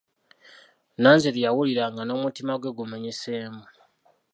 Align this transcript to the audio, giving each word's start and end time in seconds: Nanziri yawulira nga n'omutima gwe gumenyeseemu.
Nanziri 1.01 1.39
yawulira 1.45 1.83
nga 1.91 2.03
n'omutima 2.05 2.53
gwe 2.57 2.71
gumenyeseemu. 2.77 3.63